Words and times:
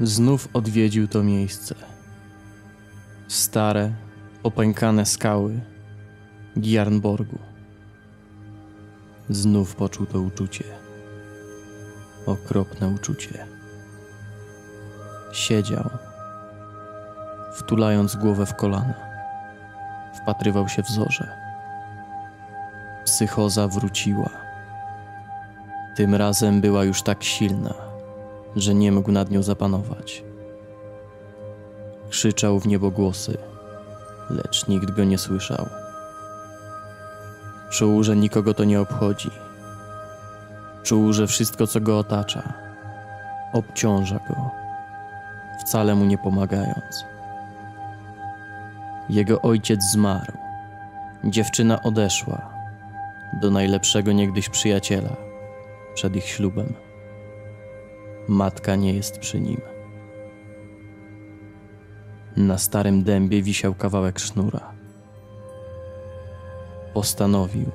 znów 0.00 0.48
odwiedził 0.52 1.08
to 1.08 1.22
miejsce. 1.22 1.74
Stare, 3.28 3.92
opękane 4.42 5.06
skały 5.06 5.60
Gjarnborgu. 6.56 7.38
Znów 9.30 9.76
poczuł 9.76 10.06
to 10.06 10.20
uczucie. 10.20 10.64
Okropne 12.26 12.88
uczucie. 12.88 13.46
Siedział, 15.32 15.90
wtulając 17.56 18.16
głowę 18.16 18.46
w 18.46 18.54
kolana. 18.54 18.94
Wpatrywał 20.22 20.68
się 20.68 20.82
w 20.82 20.88
zorze. 20.88 21.28
Psychoza 23.04 23.68
wróciła. 23.68 24.30
Tym 25.96 26.14
razem 26.14 26.60
była 26.60 26.84
już 26.84 27.02
tak 27.02 27.24
silna, 27.24 27.74
że 28.56 28.74
nie 28.74 28.92
mógł 28.92 29.12
nad 29.12 29.30
nią 29.30 29.42
zapanować. 29.42 30.24
Krzyczał 32.10 32.60
w 32.60 32.66
niebogłosy, 32.66 33.38
lecz 34.30 34.68
nikt 34.68 34.90
go 34.90 35.04
nie 35.04 35.18
słyszał. 35.18 35.66
Czuł, 37.70 38.02
że 38.02 38.16
nikogo 38.16 38.54
to 38.54 38.64
nie 38.64 38.80
obchodzi. 38.80 39.30
Czuł, 40.82 41.12
że 41.12 41.26
wszystko, 41.26 41.66
co 41.66 41.80
go 41.80 41.98
otacza, 41.98 42.52
obciąża 43.52 44.20
go, 44.28 44.50
wcale 45.60 45.94
mu 45.94 46.04
nie 46.04 46.18
pomagając. 46.18 47.04
Jego 49.08 49.42
ojciec 49.42 49.84
zmarł, 49.92 50.32
dziewczyna 51.24 51.82
odeszła 51.82 52.50
do 53.32 53.50
najlepszego 53.50 54.12
niegdyś 54.12 54.48
przyjaciela 54.48 55.16
przed 55.94 56.16
ich 56.16 56.28
ślubem. 56.28 56.85
Matka 58.28 58.76
nie 58.76 58.94
jest 58.94 59.18
przy 59.18 59.40
nim. 59.40 59.60
Na 62.36 62.58
starym 62.58 63.02
dębie 63.02 63.42
wisiał 63.42 63.74
kawałek 63.74 64.18
sznura. 64.18 64.72
Postanowił, 66.94 67.70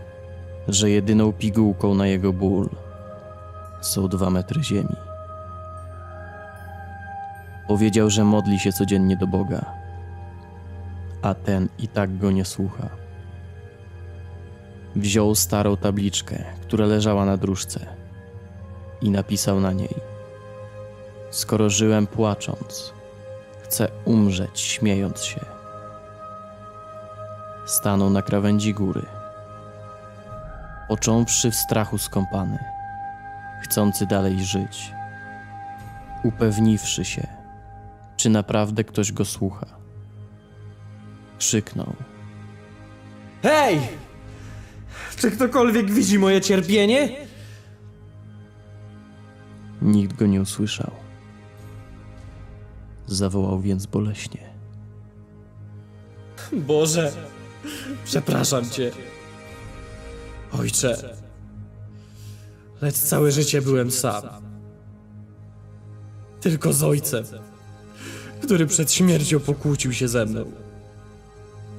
że 0.67 0.90
jedyną 0.90 1.34
pigułką 1.34 1.95
na 1.95 2.08
jego 2.08 2.34
ból 2.34 2.70
są 3.81 4.08
dwa 4.08 4.30
metry 4.30 4.64
ziemi. 4.64 4.95
Powiedział, 7.68 8.09
że 8.09 8.23
modli 8.23 8.59
się 8.59 8.72
codziennie 8.72 9.18
do 9.18 9.28
Boga, 9.28 9.66
a 11.22 11.34
ten 11.34 11.70
i 11.80 11.88
tak 11.88 12.18
go 12.18 12.31
nie 12.31 12.45
słucha. 12.45 12.90
Wziął 14.95 15.36
starą 15.36 15.78
tabliczkę, 15.78 16.44
która 16.62 16.86
leżała 16.86 17.25
na 17.25 17.38
dróżce 17.38 17.80
i 19.02 19.09
napisał 19.09 19.59
na 19.59 19.72
niej: 19.73 20.11
Skoro 21.32 21.70
żyłem 21.70 22.08
płacząc, 22.08 22.94
chcę 23.64 23.88
umrzeć 24.06 24.60
śmiejąc 24.60 25.24
się. 25.24 25.46
Stanął 27.66 28.10
na 28.10 28.22
krawędzi 28.22 28.74
góry, 28.74 29.06
począwszy 30.88 31.52
w 31.52 31.56
strachu 31.56 31.98
skąpany, 31.98 32.59
chcący 33.64 34.06
dalej 34.06 34.44
żyć, 34.44 34.92
upewniwszy 36.24 37.06
się, 37.06 37.28
czy 38.18 38.30
naprawdę 38.30 38.84
ktoś 38.84 39.12
go 39.12 39.26
słucha. 39.26 39.66
Krzyknął. 41.40 41.94
Hej! 43.44 43.80
Czy 45.18 45.32
ktokolwiek 45.32 45.92
widzi 45.92 46.20
moje 46.20 46.42
cierpienie? 46.42 47.09
Nikt 49.82 50.16
go 50.16 50.26
nie 50.26 50.42
usłyszał. 50.42 50.92
Zawołał 53.07 53.59
więc 53.59 53.85
boleśnie. 53.85 54.49
Boże, 56.53 57.12
przepraszam 58.06 58.69
cię. 58.69 58.91
Ojcze, 60.59 61.17
lecz 62.81 62.95
całe 62.95 63.31
życie 63.31 63.61
byłem 63.61 63.91
sam. 63.91 64.23
Tylko 66.41 66.73
z 66.73 66.84
ojcem, 66.84 67.23
który 68.44 68.67
przed 68.67 68.91
śmiercią 68.91 69.40
pokłócił 69.40 69.94
się 69.94 70.07
ze 70.07 70.25
mną. 70.25 70.51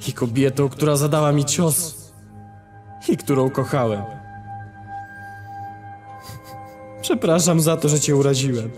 I 0.09 0.13
kobietą, 0.13 0.69
która 0.69 0.97
zadała 0.97 1.33
mi 1.33 1.45
cios 1.45 1.95
i 3.09 3.17
którą 3.17 3.51
kochałem. 3.51 4.03
Przepraszam 7.03 7.61
za 7.61 7.77
to, 7.77 7.89
że 7.89 8.01
cię 8.01 8.17
uraziłem. 8.17 8.71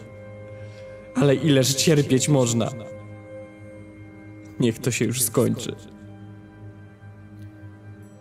Ale 1.16 1.34
ileż 1.34 1.74
cierpieć 1.74 2.28
można. 2.28 2.70
Niech 4.60 4.78
to 4.78 4.90
się 4.90 5.04
już 5.04 5.22
skończy. 5.22 5.76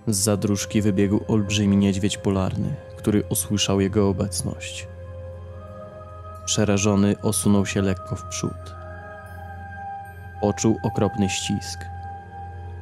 Z 0.08 0.18
zadróżki 0.18 0.82
wybiegł 0.82 1.20
olbrzymi 1.28 1.78
niedźwiedź 1.78 2.18
polarny, 2.18 2.76
który 2.98 3.24
usłyszał 3.24 3.82
jego 3.82 4.10
obecność. 4.10 4.88
Przerażony 6.46 7.22
osunął 7.22 7.66
się 7.66 7.82
lekko 7.82 8.16
w 8.16 8.24
przód. 8.24 8.76
Poczuł 10.42 10.78
okropny 10.84 11.30
ścisk, 11.30 11.80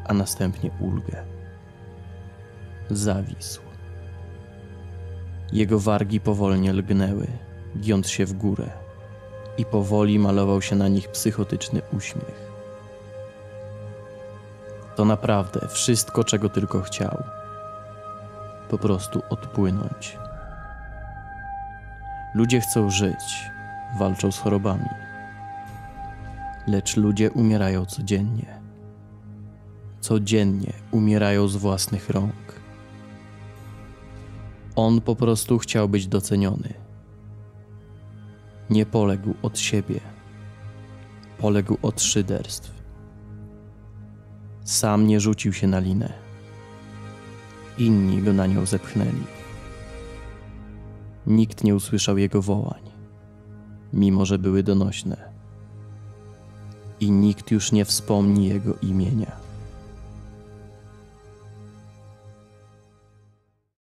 a 0.06 0.14
następnie 0.14 0.72
ulgę. 0.80 1.24
Zawisł. 2.90 3.62
Jego 5.54 5.80
wargi 5.80 6.20
powolnie 6.20 6.74
lgnęły, 6.74 7.28
giąc 7.80 8.10
się 8.10 8.26
w 8.26 8.34
górę, 8.34 8.70
i 9.62 9.66
powoli 9.66 10.20
malował 10.20 10.62
się 10.62 10.76
na 10.76 10.88
nich 10.88 11.08
psychotyczny 11.12 11.82
uśmiech. 11.98 12.52
To 14.96 15.06
naprawdę 15.06 15.68
wszystko, 15.68 16.24
czego 16.24 16.50
tylko 16.50 16.82
chciał. 16.82 17.24
Po 18.70 18.78
prostu 18.78 19.22
odpłynąć. 19.30 20.18
Ludzie 22.36 22.62
chcą 22.62 22.90
żyć, 22.90 23.50
walczą 24.00 24.32
z 24.32 24.40
chorobami. 24.40 24.90
Lecz 26.68 26.98
ludzie 26.98 27.32
umierają 27.32 27.86
codziennie. 27.86 28.62
Codziennie 30.00 30.74
umierają 30.92 31.48
z 31.48 31.56
własnych 31.56 32.10
rąk. 32.10 32.62
On 34.76 35.02
po 35.02 35.16
prostu 35.16 35.60
chciał 35.60 35.90
być 35.90 36.08
doceniony. 36.08 36.91
Nie 38.72 38.86
poległ 38.86 39.34
od 39.42 39.60
siebie. 39.60 40.00
Poległ 41.38 41.78
od 41.82 42.02
szyderstw. 42.02 42.72
Sam 44.64 45.08
nie 45.08 45.20
rzucił 45.20 45.54
się 45.54 45.68
na 45.68 45.80
linę. 45.80 46.14
Inni 47.78 48.22
go 48.22 48.34
na 48.34 48.48
nią 48.48 48.66
zepchnęli. 48.66 49.24
Nikt 51.28 51.64
nie 51.64 51.76
usłyszał 51.76 52.18
jego 52.18 52.42
wołań, 52.42 52.82
mimo 53.94 54.26
że 54.26 54.40
były 54.40 54.64
donośne. 54.64 55.32
I 57.00 57.12
nikt 57.12 57.52
już 57.52 57.72
nie 57.72 57.86
wspomni 57.86 58.48
jego 58.48 58.76
imienia. 58.82 59.41